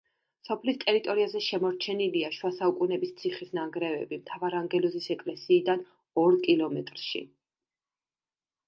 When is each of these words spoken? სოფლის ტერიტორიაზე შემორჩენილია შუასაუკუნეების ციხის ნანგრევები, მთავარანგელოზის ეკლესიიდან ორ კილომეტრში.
სოფლის 0.47 0.77
ტერიტორიაზე 0.83 1.41
შემორჩენილია 1.47 2.31
შუასაუკუნეების 2.37 3.11
ციხის 3.21 3.53
ნანგრევები, 3.59 4.21
მთავარანგელოზის 4.23 5.11
ეკლესიიდან 5.19 5.89
ორ 6.25 6.41
კილომეტრში. 6.51 7.25